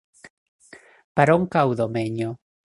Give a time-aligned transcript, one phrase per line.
[1.21, 2.35] Per on cau Domenyo?